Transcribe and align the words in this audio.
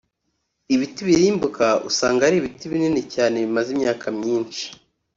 Ibiti 0.73 1.01
birimbuka 1.09 1.65
usanga 1.89 2.21
ari 2.27 2.35
ibiti 2.39 2.65
binini 2.71 3.01
cyane 3.13 3.35
bimaze 3.45 3.69
imyaka 3.75 4.05
myinshi 4.19 4.63